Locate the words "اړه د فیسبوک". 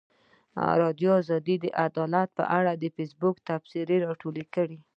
2.57-3.35